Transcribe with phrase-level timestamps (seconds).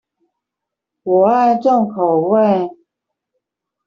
[1.03, 2.39] 我愛重口味